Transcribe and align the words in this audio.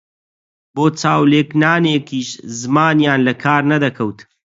بۆ 0.75 0.85
چاو 0.99 1.21
لێکنانێکیش 1.31 2.29
زمانیان 2.59 3.19
لە 3.27 3.33
کار 3.43 3.61
نەدەکەوت 3.71 4.17